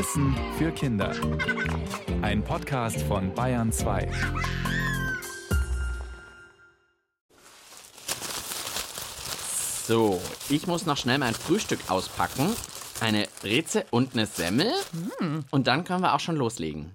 [0.00, 1.14] Wissen für Kinder.
[2.22, 4.08] Ein Podcast von Bayern 2.
[9.86, 12.48] So, ich muss noch schnell mein Frühstück auspacken.
[13.02, 14.72] Eine Breze und eine Semmel.
[15.50, 16.92] Und dann können wir auch schon loslegen.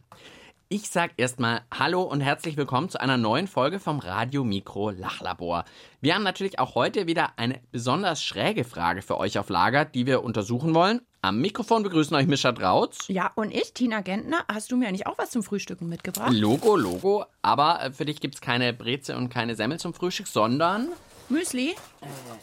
[0.68, 5.66] Ich sag erstmal Hallo und herzlich willkommen zu einer neuen Folge vom Radio Mikro Lachlabor.
[6.02, 10.08] Wir haben natürlich auch heute wieder eine besonders schräge Frage für euch auf Lager, die
[10.08, 11.02] wir untersuchen wollen.
[11.26, 13.06] Am Mikrofon begrüßen euch Mischa Drautz.
[13.08, 16.32] Ja, und ich, Tina Gentner, hast du mir eigentlich auch was zum Frühstücken mitgebracht?
[16.32, 17.26] Logo, Logo.
[17.42, 20.90] Aber äh, für dich gibt's keine Breze und keine Semmel zum Frühstück, sondern.
[21.30, 21.74] Müsli,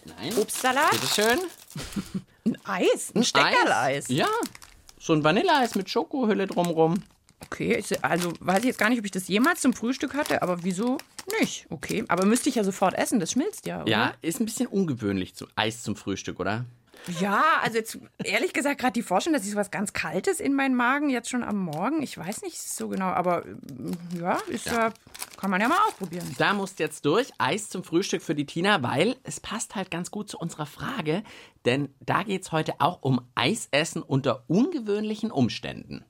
[0.05, 0.32] Nein.
[0.36, 1.38] Obstsalat, Bitteschön.
[2.45, 4.08] ein Eis, ein Steckerleis.
[4.08, 4.27] Ja.
[4.98, 7.05] So ein Vanilleeis mit Schokohülle drumrum.
[7.44, 10.64] Okay, also weiß ich jetzt gar nicht, ob ich das jemals zum Frühstück hatte, aber
[10.64, 10.98] wieso
[11.38, 11.66] nicht?
[11.70, 13.91] Okay, aber müsste ich ja sofort essen, das schmilzt ja, oder?
[13.91, 16.64] Ja, ist ein bisschen ungewöhnlich, zu Eis zum Frühstück, oder?
[17.20, 20.55] Ja, also jetzt ehrlich gesagt gerade die Vorstellung, dass ich so was ganz Kaltes in
[20.55, 24.67] meinen Magen jetzt schon am Morgen, ich weiß nicht so genau, aber mm, ja, ist
[24.67, 24.92] ja,
[25.36, 26.25] kann man ja mal ausprobieren.
[26.39, 27.31] Da musst jetzt durch.
[27.39, 31.22] Eis zum Frühstück für die Tina, weil es passt halt ganz gut zu unserer Frage.
[31.64, 36.05] Denn da geht's heute auch um Eisessen unter ungewöhnlichen Umständen.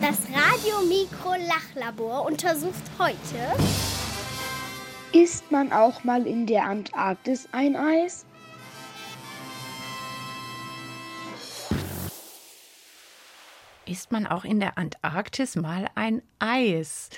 [0.00, 3.56] Das Radio Mikro Lachlabor untersucht heute
[5.12, 8.26] Isst man auch mal in der Antarktis ein Eis?
[13.88, 17.08] Isst man auch in der Antarktis mal ein Eis?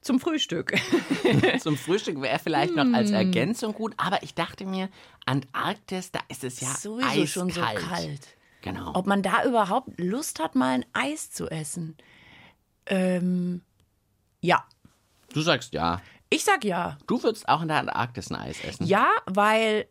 [0.00, 0.72] Zum Frühstück.
[1.60, 4.88] Zum Frühstück wäre vielleicht noch als Ergänzung gut, aber ich dachte mir,
[5.26, 7.28] Antarktis, da ist es ja Sowieso eiskalt.
[7.28, 8.28] schon so kalt.
[8.62, 8.92] Genau.
[8.94, 11.96] Ob man da überhaupt Lust hat, mal ein Eis zu essen?
[12.86, 13.62] Ähm,
[14.40, 14.64] ja.
[15.34, 16.00] Du sagst ja.
[16.30, 16.96] Ich sag ja.
[17.06, 18.86] Du würdest auch in der Antarktis ein Eis essen.
[18.86, 19.86] Ja, weil,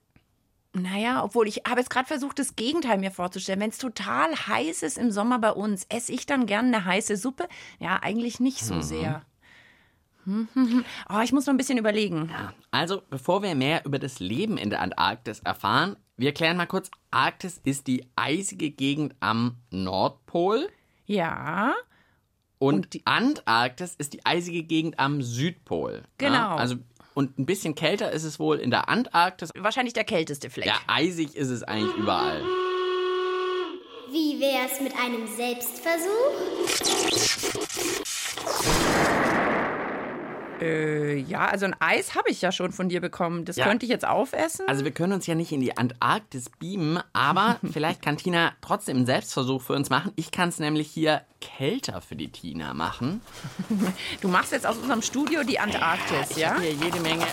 [0.76, 3.60] naja, obwohl ich habe jetzt gerade versucht, das Gegenteil mir vorzustellen.
[3.60, 7.18] Wenn es total heiß ist im Sommer bei uns, esse ich dann gern eine heiße
[7.18, 7.48] Suppe?
[7.80, 9.24] Ja, eigentlich nicht so sehr.
[10.26, 10.86] Hm, hm, hm.
[11.10, 12.32] Oh, ich muss noch ein bisschen überlegen.
[12.72, 16.90] Also, bevor wir mehr über das Leben in der Antarktis erfahren, wir klären mal kurz,
[17.12, 20.68] Arktis ist die eisige Gegend am Nordpol
[21.06, 21.76] Ja,
[22.58, 26.04] und, Antarktis ist die eisige Gegend am Südpol.
[26.18, 26.34] Genau.
[26.34, 26.78] Ja, also,
[27.16, 29.50] und ein bisschen kälter ist es wohl in der Antarktis.
[29.58, 30.68] wahrscheinlich der kälteste Fleck.
[30.68, 32.44] Ja, eisig ist es eigentlich überall.
[34.12, 38.05] Wie wär's mit einem Selbstversuch?
[40.62, 43.46] Äh, ja, also ein Eis habe ich ja schon von dir bekommen.
[43.46, 43.66] Das Ja.
[43.66, 44.66] könnte ich jetzt aufessen.
[44.68, 48.98] Also wir können uns ja nicht in die Antarktis beamen, aber vielleicht kann Tina trotzdem
[48.98, 50.12] einen Selbstversuch für uns machen.
[50.16, 53.22] Ich kann es nämlich hier kälter für die Tina machen.
[54.22, 56.60] du machst jetzt aus unserem Studio die Antarktis, Ich ja?
[56.60, 57.26] hier jede Menge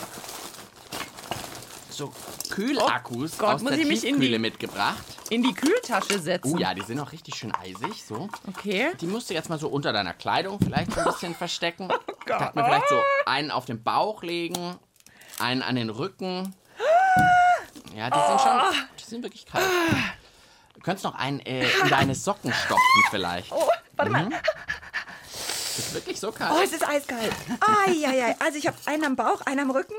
[1.97, 2.13] so
[2.51, 5.03] Kühlakkus Oh Gott, aus muss der ich mich in Tiefkühle die- mitgebracht.
[5.31, 6.55] In die Kühltasche setzen.
[6.55, 8.29] Oh ja, die sind auch richtig schön eisig, so.
[8.49, 8.93] Okay.
[9.01, 11.89] Die musst du jetzt mal so unter deiner Kleidung vielleicht ein bisschen verstecken.
[12.25, 14.77] Oh Ich dachte mir vielleicht so einen auf den Bauch legen,
[15.41, 16.55] einen an den Rücken.
[17.97, 18.61] Ja, die sind schon,
[18.99, 19.67] die sind wirklich kalt.
[20.75, 23.51] Du könntest noch einen äh, in deine Socken stopfen vielleicht.
[23.53, 24.29] Oh, warte mal.
[25.79, 26.65] Ist wirklich so Oh, kalt.
[26.65, 27.33] es ist eiskalt.
[27.61, 29.95] Ai, Also ich habe einen am Bauch, einen am Rücken.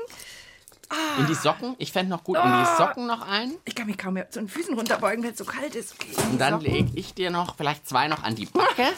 [1.18, 3.54] In die Socken, ich fände noch gut, in die Socken noch ein.
[3.64, 5.94] Ich kann mich kaum mehr zu den Füßen runterbeugen, wenn es so kalt ist.
[5.94, 6.12] Okay.
[6.30, 8.88] Und dann lege ich dir noch vielleicht zwei noch an die Backe.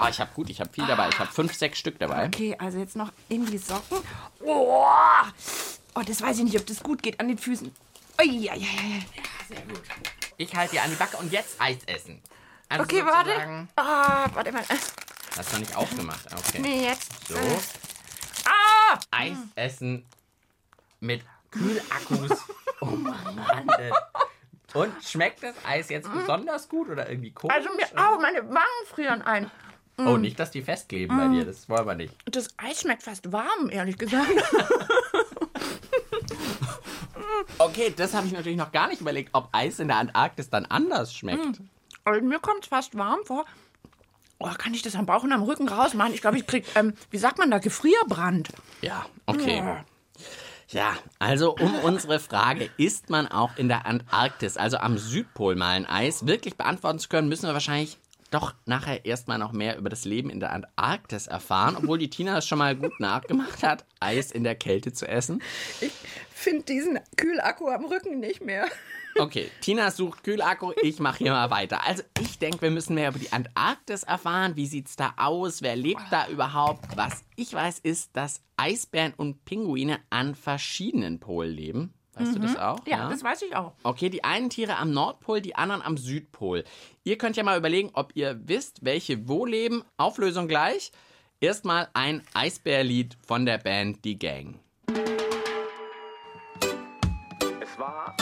[0.00, 1.08] Oh, ich habe gut, ich habe viel dabei.
[1.08, 2.26] Ich habe fünf, sechs Stück dabei.
[2.26, 3.98] Okay, also jetzt noch in die Socken.
[4.40, 4.84] Oh,
[5.94, 7.70] oh das weiß ich nicht, ob das gut geht an den Füßen.
[8.20, 9.56] Ui, ja, ja, ja.
[10.36, 12.22] Ich halte dir an die Backe und jetzt Eis essen.
[12.68, 13.68] Also Okay, warte.
[13.76, 14.64] Ah, warte mal.
[15.36, 16.26] Hast du noch nicht aufgemacht?
[16.32, 16.60] Okay.
[16.60, 17.28] Nee, jetzt.
[17.28, 17.36] So.
[18.46, 18.98] Ah!
[19.10, 20.04] Eis essen
[21.00, 22.30] mit Kühlakkus.
[22.82, 23.68] Oh Mann.
[24.72, 27.54] Und schmeckt das Eis jetzt besonders gut oder irgendwie komisch?
[27.54, 29.50] Also mir, au, meine Wangen frieren ein.
[29.98, 31.44] oh, nicht, dass die festkleben bei dir.
[31.44, 32.14] Das wollen wir nicht.
[32.24, 34.30] Das Eis schmeckt fast warm, ehrlich gesagt.
[37.58, 40.66] Okay, das habe ich natürlich noch gar nicht überlegt, ob Eis in der Antarktis dann
[40.66, 41.60] anders schmeckt.
[42.04, 43.44] Also mir kommt es fast warm vor.
[44.38, 46.14] Oh, kann ich das am Bauch und am Rücken rausmachen?
[46.14, 48.48] Ich glaube, ich krieg, ähm, wie sagt man da, Gefrierbrand.
[48.80, 49.58] Ja, okay.
[49.58, 49.84] Ja,
[51.18, 55.86] also um unsere Frage, isst man auch in der Antarktis, also am Südpol mal ein
[55.86, 57.98] Eis, wirklich beantworten zu können, müssen wir wahrscheinlich
[58.30, 62.38] doch nachher erstmal noch mehr über das Leben in der Antarktis erfahren, obwohl die Tina
[62.38, 65.42] es schon mal gut nachgemacht hat, Eis in der Kälte zu essen.
[65.80, 65.92] Ich
[66.32, 68.66] finde diesen Kühlakku am Rücken nicht mehr.
[69.18, 71.86] Okay, Tina sucht Kühlakku, ich mache hier mal weiter.
[71.86, 74.56] Also ich denke, wir müssen mehr über die Antarktis erfahren.
[74.56, 75.62] Wie sieht's da aus?
[75.62, 76.96] Wer lebt da überhaupt?
[76.96, 81.94] Was ich weiß, ist, dass Eisbären und Pinguine an verschiedenen Polen leben.
[82.14, 82.86] Weißt du das auch?
[82.86, 83.72] Ja, das weiß ich auch.
[83.82, 86.64] Okay, die einen Tiere am Nordpol, die anderen am Südpol.
[87.04, 89.84] Ihr könnt ja mal überlegen, ob ihr wisst, welche wo leben.
[89.96, 90.92] Auflösung gleich.
[91.40, 94.58] Erstmal ein Eisbärlied von der Band Die Gang.
[97.62, 98.14] Es war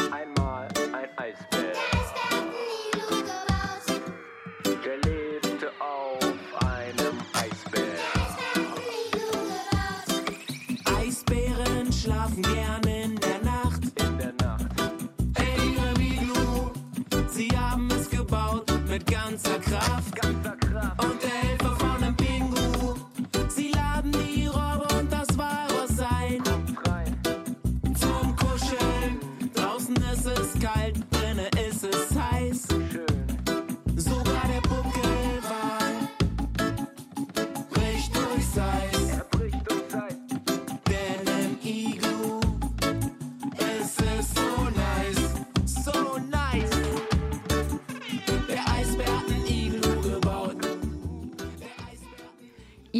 [19.10, 20.37] ganzer Kraft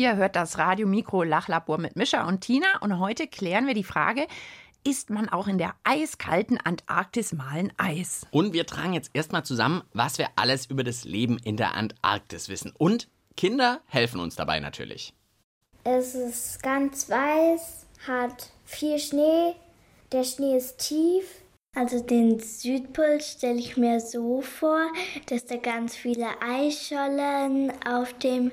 [0.08, 3.84] Ihr hört das Radio Mikro Lachlabor mit Mischa und Tina und heute klären wir die
[3.84, 4.26] Frage,
[4.82, 8.26] isst man auch in der eiskalten Antarktis mal ein Eis?
[8.31, 12.49] Und wir tragen jetzt erstmal zusammen, was wir alles über das Leben in der Antarktis
[12.49, 12.72] wissen.
[12.78, 15.12] Und Kinder helfen uns dabei natürlich.
[15.84, 19.56] Es ist ganz weiß, hat viel Schnee.
[20.10, 21.43] Der Schnee ist tief.
[21.75, 24.91] Also den Südpol stelle ich mir so vor,
[25.26, 28.50] dass da ganz viele Eisschollen auf dem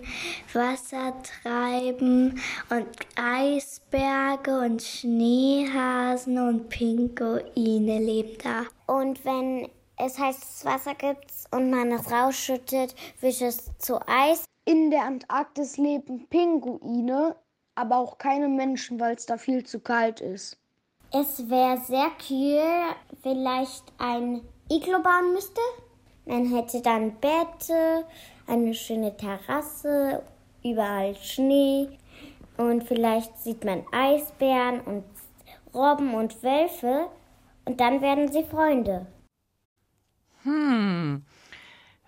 [0.54, 2.40] Wasser treiben
[2.70, 8.66] und Eisberge und Schneehasen und Pinguine leben da.
[8.86, 14.46] Und wenn es heißes Wasser gibt und man es rausschüttet, wird es zu Eis.
[14.66, 17.36] In der Antarktis leben Pinguine,
[17.76, 20.60] aber auch keine Menschen, weil es da viel zu kalt ist.
[21.12, 25.62] Es wäre sehr kühl, vielleicht ein Iglo bauen müsste.
[26.26, 28.06] Man hätte dann Bette,
[28.48, 30.24] eine schöne Terrasse,
[30.64, 31.88] überall Schnee
[32.58, 35.04] und vielleicht sieht man Eisbären und
[35.74, 37.08] Robben und Wölfe
[37.66, 39.06] und dann werden sie Freunde.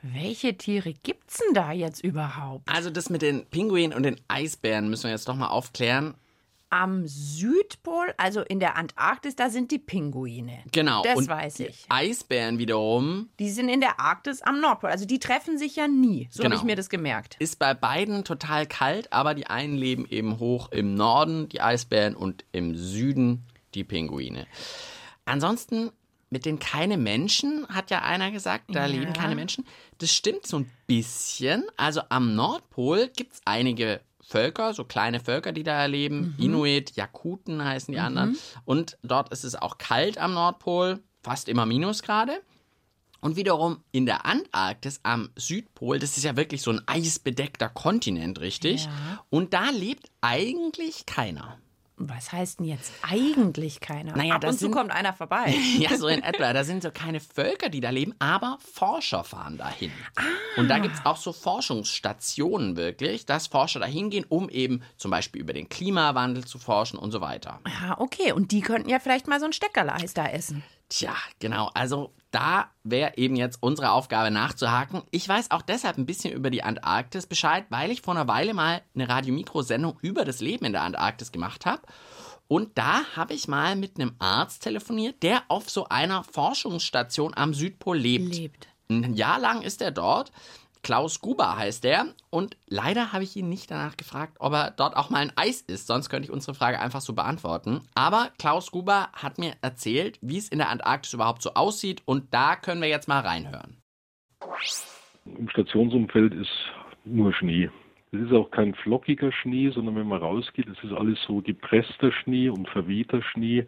[0.01, 2.69] Welche Tiere gibt's denn da jetzt überhaupt?
[2.69, 6.15] Also das mit den Pinguinen und den Eisbären müssen wir jetzt doch mal aufklären.
[6.69, 10.59] Am Südpol, also in der Antarktis, da sind die Pinguine.
[10.73, 11.01] Genau.
[11.03, 11.85] Das und weiß die ich.
[11.87, 14.89] Eisbären wiederum Die sind in der Arktis am Nordpol.
[14.89, 16.27] Also die treffen sich ja nie.
[16.29, 16.55] So Genau.
[16.55, 17.37] habe ich mir das gemerkt.
[17.39, 22.15] ist bei beiden total kalt, aber die einen leben eben hoch im Norden, die Eisbären,
[22.15, 23.43] und im Süden
[23.73, 24.45] die Pinguine.
[25.25, 25.91] Ansonsten
[26.29, 28.85] mit den keine Menschen, hat ja einer gesagt, da Ja.
[28.87, 29.65] leben keine Menschen.
[29.99, 31.63] Das stimmt so ein bisschen.
[31.77, 36.35] Also am Nordpol gibt es einige Völker, so kleine Völker, die da leben.
[36.37, 38.37] Inuit, Jakuten heißen die anderen.
[38.65, 42.41] Und dort ist es auch kalt am Nordpol, fast immer Minusgrade.
[43.21, 48.41] Und wiederum in der Antarktis am Südpol, das ist ja wirklich so ein eisbedeckter Kontinent,
[48.41, 48.85] richtig?
[48.85, 49.23] Ja.
[49.29, 51.57] Und da lebt eigentlich keiner.
[51.99, 54.15] Was heißt denn jetzt eigentlich keiner?
[54.15, 55.55] Naja, Ab und zu kommt einer vorbei.
[55.79, 56.53] Ja, so in etwa.
[56.53, 59.91] Da sind so keine Völker, die da leben, aber Forscher fahren dahin.
[60.57, 65.11] Und da gibt es auch so Forschungsstationen wirklich, dass Forscher dahin gehen, um eben zum
[65.11, 67.59] Beispiel über den Klimawandel zu forschen und so weiter.
[67.81, 68.31] Ja, okay.
[68.31, 70.63] Und die könnten ja vielleicht mal so ein Steckerleis da essen.
[70.89, 71.69] Tja, genau.
[71.73, 75.01] Also da wäre eben jetzt unsere Aufgabe nachzuhaken.
[75.11, 78.53] Ich weiß auch deshalb ein bisschen über die Antarktis Bescheid, weil ich vor einer Weile
[78.53, 81.81] mal eine Radio-Mikro-Sendung über das Leben in der Antarktis gemacht habe.
[82.47, 87.53] Und da habe ich mal mit einem Arzt telefoniert, der auf so einer Forschungsstation am
[87.53, 88.35] Südpol lebt.
[88.35, 88.67] Lebt.
[88.89, 90.31] Ein Jahr lang ist er dort.
[90.87, 92.13] Klaus Guber heißt er.
[92.29, 95.59] Und leider habe ich ihn nicht danach gefragt, ob er dort auch mal ein Eis
[95.59, 95.87] isst.
[95.87, 97.81] Sonst könnte ich unsere Frage einfach so beantworten.
[97.93, 102.03] Aber Klaus Guber hat mir erzählt, wie es in der Antarktis überhaupt so aussieht.
[102.05, 103.75] Und da können wir jetzt mal reinhören.
[105.25, 106.53] Im Stationsumfeld ist
[107.03, 107.69] nur Schnee.
[108.13, 112.13] Es ist auch kein flockiger Schnee, sondern wenn man rausgeht, es ist alles so gepresster
[112.13, 113.67] Schnee und verwehter Schnee,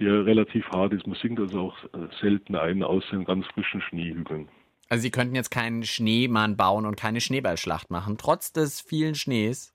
[0.00, 1.06] der relativ hart ist.
[1.06, 4.48] Man sinkt also auch äh, selten ein, außer in ganz frischen Schneehügeln.
[4.88, 9.74] Also Sie könnten jetzt keinen Schneemann bauen und keine Schneeballschlacht machen, trotz des vielen Schnees.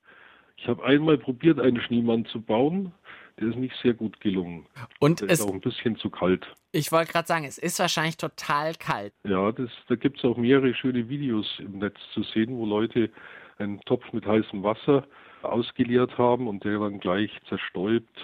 [0.58, 2.94] Ich habe einmal probiert, einen Schneemann zu bauen.
[3.40, 4.68] Der ist nicht sehr gut gelungen.
[5.00, 6.46] Und Der es, ist auch ein bisschen zu kalt.
[6.72, 9.14] ich wollte gerade sagen, es ist wahrscheinlich total kalt.
[9.24, 13.10] Ja, das, da gibt es auch mehrere schöne Videos im Netz zu sehen, wo Leute
[13.58, 15.08] einen Topf mit heißem Wasser
[15.42, 18.16] ausgeleert haben und der dann gleich zerstäubt.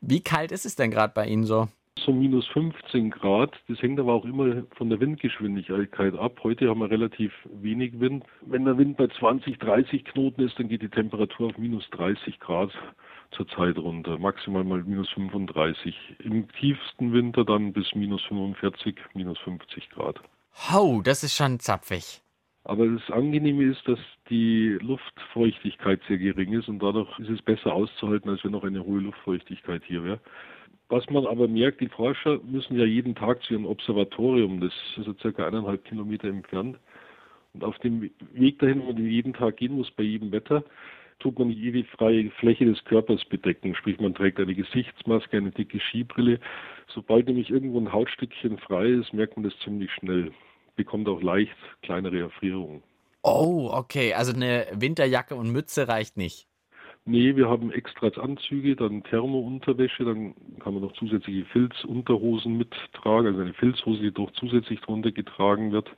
[0.00, 1.68] Wie kalt ist es denn gerade bei Ihnen so?
[2.04, 3.54] So minus 15 Grad.
[3.68, 6.40] Das hängt aber auch immer von der Windgeschwindigkeit ab.
[6.42, 8.24] Heute haben wir relativ wenig Wind.
[8.42, 12.38] Wenn der Wind bei 20, 30 Knoten ist, dann geht die Temperatur auf minus 30
[12.40, 12.70] Grad
[13.32, 14.18] zur Zeit runter.
[14.18, 15.94] Maximal mal minus 35.
[16.20, 20.20] Im tiefsten Winter dann bis minus 45, minus 50 Grad.
[20.70, 22.20] Hau, das ist schon zapfig.
[22.64, 23.98] Aber das Angenehme ist, dass
[24.30, 28.82] die Luftfeuchtigkeit sehr gering ist und dadurch ist es besser auszuhalten, als wenn noch eine
[28.82, 30.20] hohe Luftfeuchtigkeit hier wäre.
[30.88, 35.04] Was man aber merkt, die Forscher müssen ja jeden Tag zu ihrem Observatorium, das ist
[35.04, 36.78] so circa eineinhalb Kilometer entfernt.
[37.54, 40.64] Und auf dem Weg dahin, wo man jeden Tag gehen muss, bei jedem Wetter,
[41.20, 43.74] tut man jede freie Fläche des Körpers bedecken.
[43.74, 46.40] Sprich, man trägt eine Gesichtsmaske, eine dicke Skibrille.
[46.88, 50.32] Sobald nämlich irgendwo ein Hautstückchen frei ist, merkt man das ziemlich schnell.
[50.76, 52.82] Bekommt auch leicht kleinere Erfrierungen.
[53.22, 54.12] Oh, okay.
[54.12, 56.46] Also eine Winterjacke und Mütze reicht nicht.
[57.06, 63.40] Nee, wir haben extra Anzüge, dann Thermounterwäsche, dann kann man noch zusätzliche Filzunterhosen mittragen, also
[63.42, 65.90] eine Filzhose, die doch zusätzlich drunter getragen wird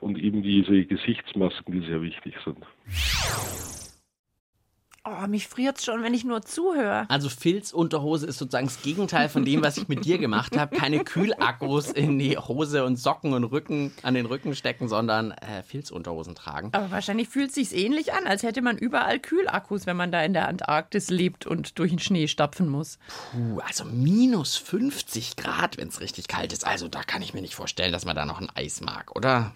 [0.00, 2.64] und eben diese Gesichtsmasken, die sehr wichtig sind.
[5.10, 7.06] Oh, mich friert's schon, wenn ich nur zuhöre.
[7.08, 10.76] Also Filzunterhose ist sozusagen das Gegenteil von dem, was ich mit dir gemacht habe.
[10.76, 15.62] Keine Kühlakkus in die Hose und Socken und Rücken an den Rücken stecken, sondern äh,
[15.62, 16.70] Filzunterhosen tragen.
[16.72, 20.22] Aber wahrscheinlich fühlt es sich ähnlich an, als hätte man überall Kühlakkus, wenn man da
[20.22, 22.98] in der Antarktis lebt und durch den Schnee stapfen muss.
[23.32, 26.66] Puh, also minus 50 Grad, wenn es richtig kalt ist.
[26.66, 29.52] Also da kann ich mir nicht vorstellen, dass man da noch ein Eis mag, oder?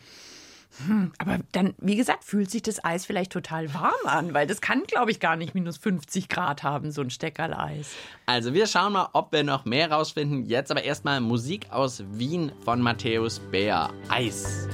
[1.19, 4.85] Aber dann, wie gesagt, fühlt sich das Eis vielleicht total warm an, weil das kann,
[4.85, 7.91] glaube ich, gar nicht minus 50 Grad haben, so ein Steckerl-Eis.
[8.26, 10.47] Also wir schauen mal, ob wir noch mehr rausfinden.
[10.47, 13.91] Jetzt aber erstmal Musik aus Wien von Matthäus Bär.
[14.09, 14.69] Eis.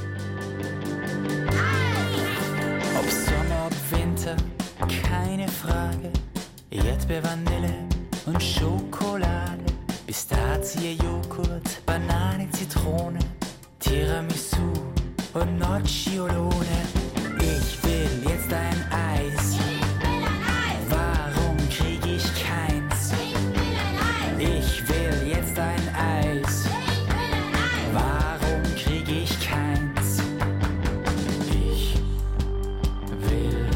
[2.98, 4.36] Ob Sommer, ob Winter,
[5.02, 6.12] keine Frage.
[6.70, 7.88] Erdbeer, Vanille
[8.26, 9.64] und Schokolade.
[10.06, 13.18] Pistazie, Joghurt, Banane, Zitrone,
[13.78, 14.77] Tiramisu
[15.40, 16.78] und Nocciolone.
[17.38, 19.56] Ich will jetzt ein Eis.
[20.88, 23.12] Warum krieg ich keins?
[24.38, 26.64] Ich will jetzt ein Eis.
[27.92, 30.22] Warum krieg ich keins?
[31.50, 31.94] Ich
[33.10, 33.66] will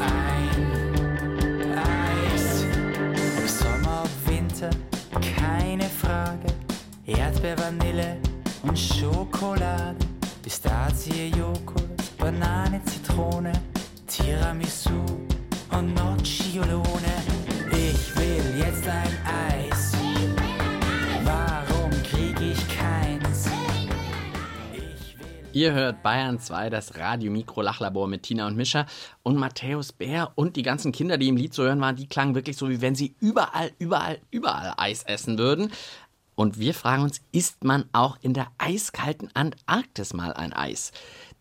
[0.00, 0.58] ein
[1.78, 2.64] Eis.
[3.46, 4.70] Sommer, Winter,
[5.36, 6.48] keine Frage.
[7.06, 8.16] Erdbeer, Vanille
[8.62, 10.11] und Schokolade.
[10.62, 13.52] Pistazie, Joghurt, Banane, Zitrone,
[14.06, 15.04] Tiramisu
[15.72, 17.14] und Nocciolone.
[17.72, 19.92] Ich will jetzt ein Eis.
[21.24, 23.48] Warum krieg ich keins?
[24.72, 25.16] Ich
[25.52, 28.86] Ihr hört Bayern 2, das Radio-Mikro-Lachlabor mit Tina und Mischa.
[29.24, 32.36] Und Matthäus Bär und die ganzen Kinder, die im Lied zu hören waren, die klangen
[32.36, 35.72] wirklich so, wie wenn sie überall, überall, überall Eis essen würden.
[36.34, 40.92] Und wir fragen uns, isst man auch in der eiskalten Antarktis mal ein Eis?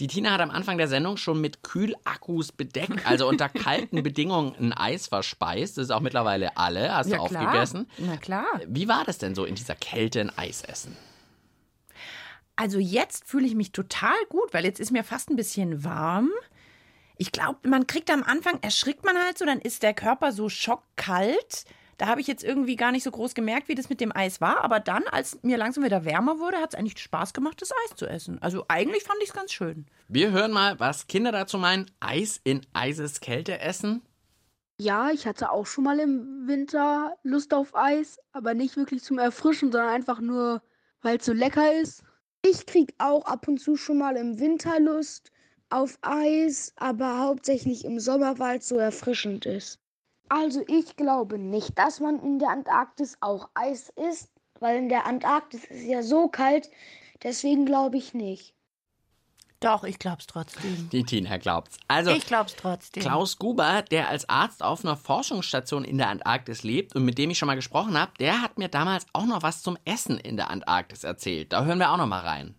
[0.02, 4.54] Die Tina hat am Anfang der Sendung schon mit Kühlakkus bedeckt, also unter kalten Bedingungen
[4.60, 5.78] ein Eis verspeist.
[5.78, 6.94] Das ist auch mittlerweile alle.
[6.94, 7.42] Hast du Ja, klar.
[7.44, 7.88] aufgegessen?
[8.00, 8.46] Na klar.
[8.68, 10.96] Wie war das denn so in dieser Kälte ein Eis essen?
[12.58, 16.30] Also jetzt fühle ich mich total gut, weil jetzt ist mir fast ein bisschen warm.
[17.18, 20.50] Ich glaube, man kriegt am Anfang, erschrickt man halt so, dann ist der Körper so
[20.50, 21.66] schockkalt.
[22.02, 24.42] Da habe ich jetzt irgendwie gar nicht so groß gemerkt, wie das mit dem Eis
[24.42, 24.64] war.
[24.64, 27.96] Aber dann, als mir langsam wieder wärmer wurde, hat es eigentlich Spaß gemacht, das Eis
[27.96, 28.42] zu essen.
[28.42, 29.86] Also eigentlich fand ich es ganz schön.
[30.08, 31.92] Wir hören mal, was Kinder dazu meinen.
[32.00, 34.02] Eis in Eiseskälte essen.
[34.80, 39.20] Ja, ich hatte auch schon mal im Winter Lust auf Eis, aber nicht wirklich zum
[39.20, 40.64] Erfrischen, sondern einfach nur,
[41.04, 42.04] weil es so lecker ist.
[42.44, 45.32] Ich krieg auch ab und zu schon mal im Winter Lust
[45.70, 49.81] auf Eis, aber hauptsächlich im Sommer, weil es so erfrischend ist.
[50.34, 54.30] Also ich glaube nicht, dass man in der Antarktis auch Eis isst,
[54.62, 56.70] weil in der Antarktis ist ja so kalt,
[57.22, 58.54] deswegen glaube ich nicht.
[59.60, 60.90] Doch, ich glaub's trotzdem.
[60.90, 61.78] Die Tina glaubt's.
[61.90, 63.04] Also, Ich glaub's trotzdem.
[63.04, 67.30] Klaus Guber, der als Arzt auf einer Forschungsstation in der Antarktis lebt und mit dem
[67.30, 70.38] ich schon mal gesprochen habe, der hat mir damals auch noch was zum Essen in
[70.38, 71.52] der Antarktis erzählt.
[71.52, 72.56] Da hören wir auch noch mal rein.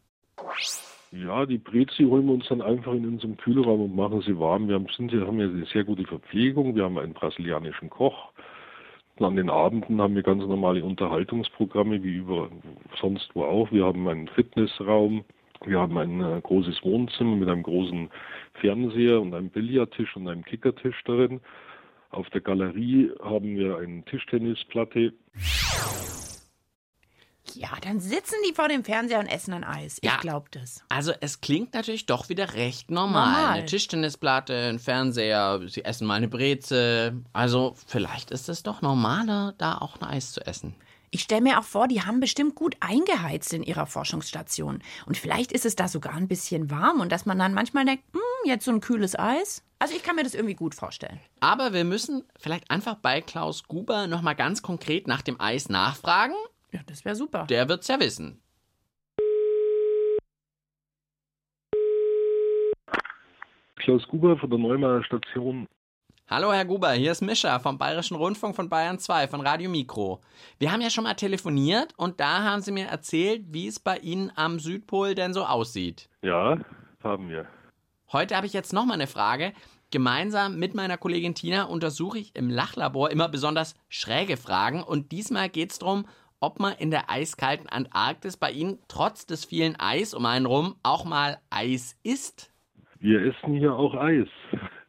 [1.13, 4.69] Ja, die Brezi holen wir uns dann einfach in unserem Kühlraum und machen sie warm.
[4.69, 6.75] Wir haben, sind, haben ja eine sehr gute Verpflegung.
[6.75, 8.33] Wir haben einen brasilianischen Koch.
[9.17, 12.49] Und an den Abenden haben wir ganz normale Unterhaltungsprogramme, wie über
[12.99, 13.71] sonst wo auch.
[13.71, 15.25] Wir haben einen Fitnessraum.
[15.67, 18.09] Wir haben ein äh, großes Wohnzimmer mit einem großen
[18.55, 21.41] Fernseher und einem Billardtisch und einem Kickertisch darin.
[22.11, 25.13] Auf der Galerie haben wir eine Tischtennisplatte.
[27.55, 29.99] Ja, dann sitzen die vor dem Fernseher und essen ein Eis.
[30.01, 30.17] Ich Ja.
[30.19, 30.83] glaube das.
[30.89, 33.33] Also es klingt natürlich doch wieder recht normal.
[33.43, 33.53] Normal.
[33.59, 37.15] Eine Tischtennisplatte, ein Fernseher, sie essen mal eine Breze.
[37.33, 40.75] Also vielleicht ist es doch normaler, da auch ein Eis zu essen.
[41.15, 44.83] Ich stelle mir auch vor, die haben bestimmt gut eingeheizt in ihrer Forschungsstation.
[45.05, 48.03] Und vielleicht ist es da sogar ein bisschen warm und dass man dann manchmal denkt,
[48.15, 49.63] hm, jetzt so ein kühles Eis.
[49.79, 51.21] Also ich kann mir das irgendwie gut vorstellen.
[51.41, 56.35] Aber wir müssen vielleicht einfach bei Klaus Guber nochmal ganz konkret nach dem Eis nachfragen.
[56.73, 57.45] Ja, das wäre super.
[57.47, 58.41] Der wird's ja wissen.
[63.77, 65.67] Klaus Guber von der Neumar Station.
[66.29, 70.23] Hallo Herr Guber, hier ist Mischa vom Bayerischen Rundfunk von Bayern 2 von Radio Mikro.
[70.59, 73.99] Wir haben ja schon mal telefoniert und da haben Sie mir erzählt, wie es bei
[73.99, 76.09] Ihnen am Südpol denn so aussieht.
[76.23, 76.59] Ja,
[77.03, 77.47] haben wir.
[78.13, 79.53] Heute habe ich jetzt noch mal eine Frage.
[79.91, 85.51] Gemeinsam mit meiner Kollegin Tina untersuche ich im Lachlabor immer besonders schräge Fragen und diesmal
[85.51, 86.07] geht es darum,
[86.43, 90.75] ob man in der eiskalten Antarktis bei Ihnen trotz des vielen Eis um einen rum
[90.83, 92.53] auch mal Eis isst.
[92.99, 94.29] Wir essen hier auch Eis.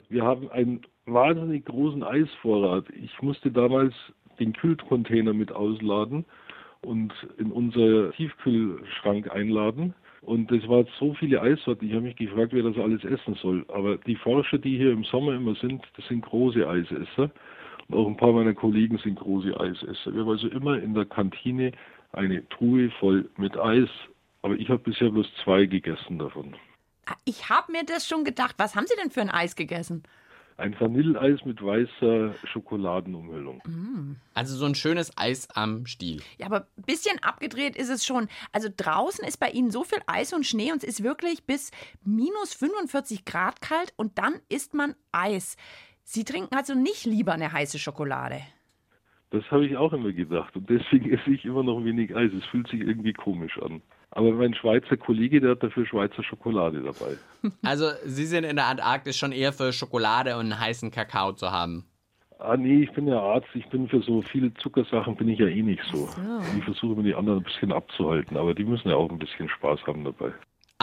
[0.09, 2.85] Wir haben einen wahnsinnig großen Eisvorrat.
[2.89, 3.93] Ich musste damals
[4.39, 6.25] den Kühlcontainer mit ausladen
[6.81, 9.93] und in unser Tiefkühlschrank einladen.
[10.21, 11.87] Und es waren so viele Eissorten.
[11.87, 13.65] Ich habe mich gefragt, wer das alles essen soll.
[13.67, 17.29] Aber die Forscher, die hier im Sommer immer sind, das sind große Eisesser.
[17.91, 20.13] Auch ein paar meiner Kollegen sind große Eisesser.
[20.13, 21.71] Wir haben also immer in der Kantine
[22.11, 23.89] eine Truhe voll mit Eis.
[24.41, 26.55] Aber ich habe bisher bloß zwei gegessen davon.
[27.05, 28.55] Ah, Ich habe mir das schon gedacht.
[28.57, 30.03] Was haben Sie denn für ein Eis gegessen?
[30.57, 33.61] Ein Vanilleeis mit weißer Schokoladenumhüllung.
[34.35, 36.21] Also so ein schönes Eis am Stiel.
[36.37, 38.27] Ja, aber ein bisschen abgedreht ist es schon.
[38.51, 41.71] Also draußen ist bei Ihnen so viel Eis und Schnee und es ist wirklich bis
[42.05, 45.57] minus 45 Grad kalt und dann isst man Eis.
[46.03, 48.41] Sie trinken also nicht lieber eine heiße Schokolade.
[49.31, 50.55] Das habe ich auch immer gedacht.
[50.55, 52.31] Und deswegen esse ich immer noch wenig Eis.
[52.33, 53.81] Es fühlt sich irgendwie komisch an.
[54.11, 57.17] Aber mein Schweizer Kollege, der hat dafür Schweizer Schokolade dabei.
[57.63, 61.51] Also Sie sind in der Antarktis schon eher für Schokolade und einen heißen Kakao zu
[61.51, 61.85] haben.
[62.39, 63.47] Ah nee, ich bin ja Arzt.
[63.53, 66.09] Ich bin für so viele Zuckersachen bin ich ja eh nicht so.
[66.57, 68.37] Ich versuche immer die anderen ein bisschen abzuhalten.
[68.37, 70.31] Aber die müssen ja auch ein bisschen Spaß haben dabei.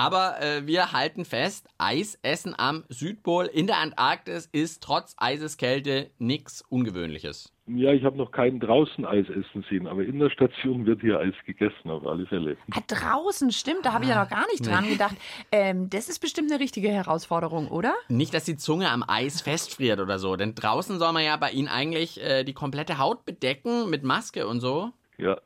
[0.01, 6.63] Aber äh, wir halten fest, Eisessen am Südpol in der Antarktis ist trotz Eiseskälte nichts
[6.71, 7.53] Ungewöhnliches.
[7.67, 11.19] Ja, ich habe noch keinen draußen Eis essen sehen, aber in der Station wird hier
[11.19, 12.57] Eis gegessen, auf alle Fälle.
[12.71, 15.17] Ah, draußen, stimmt, da habe ich ja noch gar nicht dran gedacht.
[15.53, 17.95] Ähm, das ist bestimmt eine richtige Herausforderung, oder?
[18.09, 21.51] Nicht, dass die Zunge am Eis festfriert oder so, denn draußen soll man ja bei
[21.51, 24.93] Ihnen eigentlich äh, die komplette Haut bedecken mit Maske und so.
[25.19, 25.37] Ja,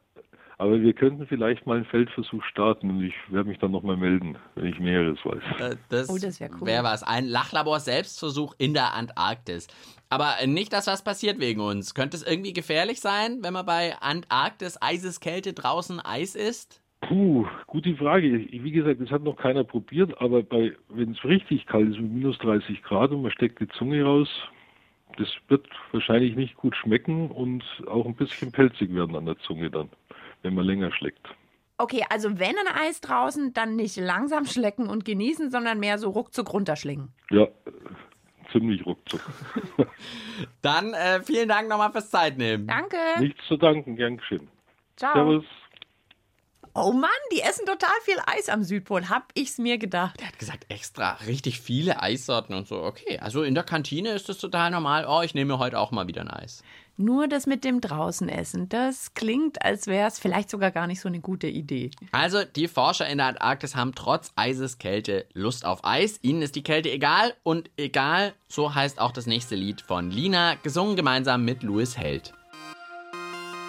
[0.58, 4.36] aber wir könnten vielleicht mal einen Feldversuch starten und ich werde mich dann nochmal melden,
[4.54, 5.42] wenn ich Näheres weiß.
[5.60, 6.66] Äh, das Oh, das wär cool.
[6.66, 7.02] Wäre was.
[7.02, 9.66] Ein Lachlabor-Selbstversuch in der Antarktis.
[10.10, 11.94] Aber nicht, dass was passiert wegen uns.
[11.94, 16.80] Könnte es irgendwie gefährlich sein, wenn man bei Antarktis Eiseskälte draußen Eis isst?
[17.00, 18.36] Puh, gute Frage.
[18.38, 22.00] Ich- Wie gesagt, das hat noch keiner probiert, aber bei, wenn es richtig kalt ist,
[22.00, 24.28] mit minus 30 Grad und man steckt die Zunge raus,
[25.18, 29.70] das wird wahrscheinlich nicht gut schmecken und auch ein bisschen pelzig werden an der Zunge
[29.70, 29.90] dann,
[30.44, 31.26] wenn man länger schleckt.
[31.78, 36.10] Okay, also wenn ein Eis draußen, dann nicht langsam schlecken und genießen, sondern mehr so
[36.10, 37.12] ruckzuck runterschlingen.
[37.30, 37.48] Ja,
[38.52, 39.20] ziemlich ruckzuck.
[40.62, 42.68] Dann äh, vielen Dank nochmal fürs Zeitnehmen.
[42.68, 42.96] Danke.
[43.18, 44.48] Nichts zu danken, gern geschehen.
[44.96, 45.14] Ciao.
[45.14, 45.44] Servus.
[46.76, 50.20] Oh Mann, die essen total viel Eis am Südpol, hab ich's mir gedacht.
[50.20, 52.82] Er hat gesagt, extra richtig viele Eissorten und so.
[52.82, 55.06] Okay, also in der Kantine ist das total normal.
[55.08, 56.64] Oh, ich nehme heute auch mal wieder ein Eis.
[56.96, 61.00] Nur das mit dem draußen essen, das klingt, als wäre es vielleicht sogar gar nicht
[61.00, 61.90] so eine gute Idee.
[62.12, 66.20] Also, die Forscher in der Antarktis haben trotz Eiseskälte Lust auf Eis.
[66.22, 70.54] Ihnen ist die Kälte egal und egal, so heißt auch das nächste Lied von Lina,
[70.62, 72.32] gesungen gemeinsam mit Louis Held.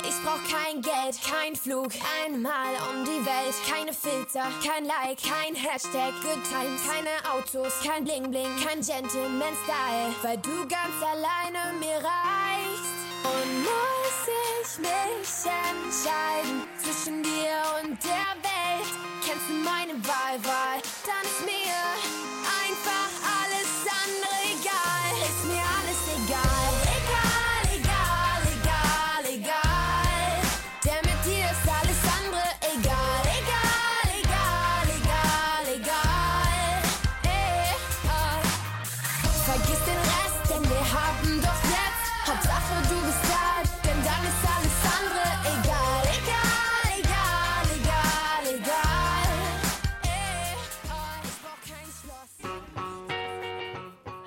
[0.07, 1.91] Ich brauch kein Geld, kein Flug,
[2.23, 8.03] einmal um die Welt, keine Filter, kein Like, kein Hashtag, Good Times, keine Autos, kein
[8.03, 12.64] Bling Bling, kein Gentleman Style, weil du ganz alleine mir reichst.
[13.25, 18.91] Und muss ich mich entscheiden zwischen dir und der Welt,
[19.25, 20.37] kennst du meine Wahl,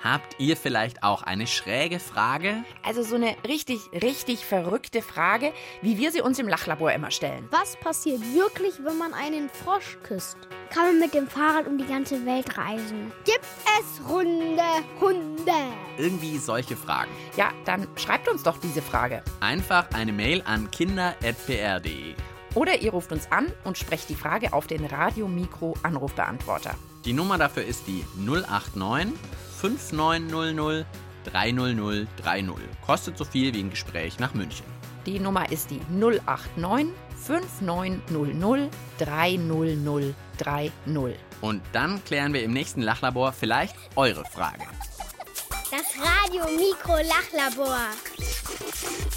[0.09, 2.63] Habt ihr vielleicht auch eine schräge Frage?
[2.83, 7.47] Also so eine richtig, richtig verrückte Frage, wie wir sie uns im Lachlabor immer stellen.
[7.51, 10.37] Was passiert wirklich, wenn man einen Frosch küsst?
[10.73, 13.11] Kann man mit dem Fahrrad um die ganze Welt reisen?
[13.23, 13.45] Gibt
[13.79, 14.63] es runde
[14.99, 15.51] Hunde?
[15.99, 17.11] Irgendwie solche Fragen.
[17.37, 19.21] Ja, dann schreibt uns doch diese Frage.
[19.41, 22.15] Einfach eine Mail an kinder.pr.de.
[22.55, 26.73] Oder ihr ruft uns an und sprecht die Frage auf den Radio Mikro Anrufbeantworter.
[27.05, 29.13] Die Nummer dafür ist die 089
[29.61, 30.85] 5900
[31.25, 32.55] 30030.
[32.85, 34.65] Kostet so viel wie ein Gespräch nach München.
[35.05, 40.13] Die Nummer ist die 089 5900 30030.
[41.41, 44.63] Und dann klären wir im nächsten Lachlabor vielleicht eure Frage.
[45.71, 47.77] Das Radio Mikro Lachlabor.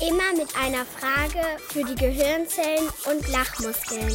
[0.00, 4.12] Immer mit einer Frage für die Gehirnzellen und Lachmuskeln.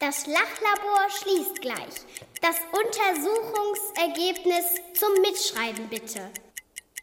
[0.00, 2.25] Das Lachlabor schließt gleich.
[2.46, 6.30] Das Untersuchungsergebnis zum Mitschreiben bitte.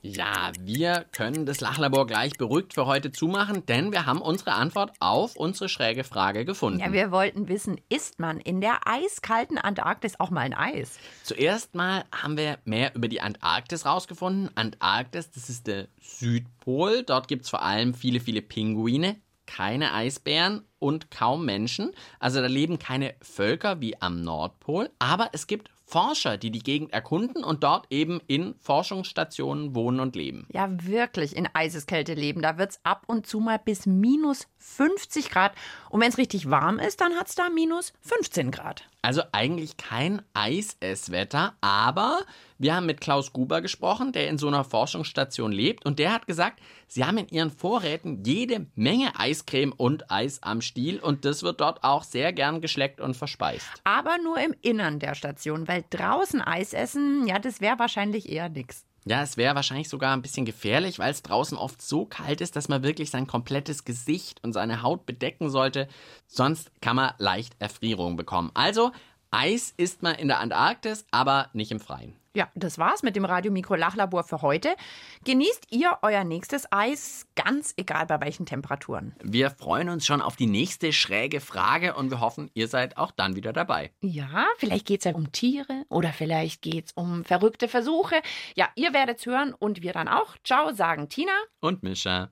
[0.01, 4.93] Ja, wir können das Lachlabor gleich beruhigt für heute zumachen, denn wir haben unsere Antwort
[5.01, 6.79] auf unsere schräge Frage gefunden.
[6.79, 10.97] Ja, wir wollten wissen, isst man in der eiskalten Antarktis auch mal ein Eis?
[11.23, 14.49] Zuerst mal haben wir mehr über die Antarktis rausgefunden.
[14.55, 17.03] Antarktis, das ist der Südpol.
[17.03, 21.91] Dort gibt es vor allem viele, viele Pinguine, keine Eisbären und kaum Menschen.
[22.19, 24.89] Also da leben keine Völker wie am Nordpol.
[24.99, 30.15] Aber es gibt Forscher, die die Gegend erkunden und dort eben in Forschungsstationen wohnen und
[30.15, 30.47] leben.
[30.51, 32.41] Ja, wirklich in Eiseskälte leben.
[32.41, 35.53] Da wird es ab und zu mal bis minus 50 Grad.
[35.89, 38.89] Und wenn es richtig warm ist, dann hat es da minus 15 Grad.
[39.05, 42.21] Also eigentlich kein Eisesswetter, aber
[42.57, 46.25] wir haben mit Klaus Guber gesprochen, der in so einer Forschungsstation lebt und der hat
[46.25, 51.43] gesagt, sie haben in ihren Vorräten jede Menge Eiscreme und Eis am Stiel und das
[51.43, 53.67] wird dort auch sehr gern geschleckt und verspeist.
[53.83, 58.47] Aber nur im Innern der Station, weil draußen Eis essen, ja, das wäre wahrscheinlich eher
[58.47, 58.85] nix.
[59.05, 62.55] Ja, es wäre wahrscheinlich sogar ein bisschen gefährlich, weil es draußen oft so kalt ist,
[62.55, 65.89] dass man wirklich sein komplettes Gesicht und seine Haut bedecken sollte.
[66.27, 68.51] Sonst kann man leicht Erfrierung bekommen.
[68.53, 68.91] Also,
[69.29, 72.15] Eis isst man in der Antarktis, aber nicht im Freien.
[72.35, 74.75] Ja, das war's mit dem Radio Mikro Lachlabor für heute.
[75.23, 79.15] Genießt ihr euer nächstes Eis, ganz egal bei welchen Temperaturen.
[79.21, 83.11] Wir freuen uns schon auf die nächste schräge Frage und wir hoffen, ihr seid auch
[83.11, 83.91] dann wieder dabei.
[84.01, 88.19] Ja, vielleicht geht's ja um Tiere oder vielleicht geht's um verrückte Versuche.
[88.55, 90.35] Ja, ihr werdet's hören und wir dann auch.
[90.43, 91.33] Ciao, sagen Tina.
[91.59, 92.31] Und Mischa.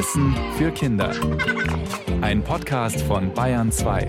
[0.00, 1.12] Wissen für Kinder.
[2.22, 4.08] Ein Podcast von Bayern 2.